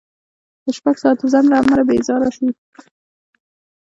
د 0.63 0.65
شپږ 0.77 0.95
ساعته 1.03 1.25
ځنډ 1.33 1.47
له 1.51 1.55
امله 1.61 1.83
بېزاره 1.89 2.29
شوو. 2.35 2.51